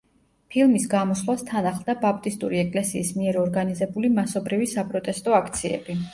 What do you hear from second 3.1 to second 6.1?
მიერ ორგანიზებული მასობრივი საპროტესტო აქციები.